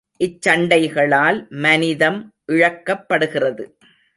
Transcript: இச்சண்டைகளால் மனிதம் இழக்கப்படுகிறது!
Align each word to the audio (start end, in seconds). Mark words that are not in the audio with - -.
இச்சண்டைகளால் 0.19 1.47
மனிதம் 1.57 2.19
இழக்கப்படுகிறது! 2.47 3.65